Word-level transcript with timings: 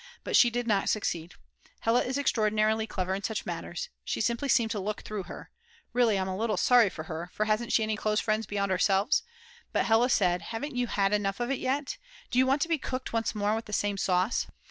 But 0.23 0.35
she 0.35 0.49
did 0.49 0.65
not 0.65 0.89
succeed; 0.89 1.35
Hella 1.81 2.03
is 2.03 2.17
extraordinarily 2.17 2.87
clever 2.87 3.13
in 3.13 3.21
such 3.21 3.45
matters; 3.45 3.89
she 4.03 4.19
simply 4.19 4.49
seemed 4.49 4.71
to 4.71 4.79
look 4.79 5.03
through 5.03 5.25
her 5.29 5.51
Really 5.93 6.17
I'm 6.17 6.27
a 6.27 6.35
little 6.35 6.57
sorry 6.57 6.89
for 6.89 7.03
her, 7.03 7.29
for 7.35 7.45
she 7.45 7.49
hasn't 7.51 7.79
any 7.79 7.95
close 7.95 8.19
friends 8.19 8.47
beyond 8.47 8.71
ourselves; 8.71 9.21
but 9.71 9.85
Hella 9.85 10.09
said: 10.09 10.41
"Haven't 10.41 10.75
you 10.75 10.87
had 10.87 11.13
enough 11.13 11.39
of 11.39 11.51
it 11.51 11.59
yet? 11.59 11.97
Do 12.31 12.39
you 12.39 12.47
want 12.47 12.63
to 12.63 12.67
be 12.67 12.79
cooked 12.79 13.13
once 13.13 13.35
more 13.35 13.53
with 13.53 13.65
the 13.65 13.73
same 13.73 13.97
sauce?" 13.97 14.47